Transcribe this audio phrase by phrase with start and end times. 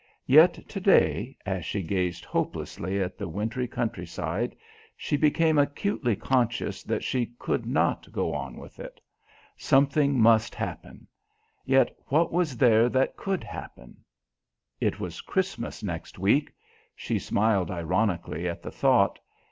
[0.25, 4.55] Yet today, as she gazed hopelessly at the wintry country side,
[4.97, 8.99] she became acutely conscious that she could not go on with it.
[9.57, 11.05] Something must happen.
[11.65, 13.97] Yet what was there that could happen?
[14.79, 16.51] It was Christmas next week.
[16.95, 19.19] She smiled ironically at the thought.